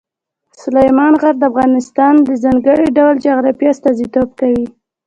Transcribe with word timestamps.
سلیمان 0.61 1.13
غر 1.21 1.35
د 1.39 1.43
افغانستان 1.51 2.13
د 2.27 2.29
ځانګړي 2.43 2.87
ډول 2.97 3.15
جغرافیه 3.25 3.69
استازیتوب 3.73 4.27
کوي. 4.39 4.65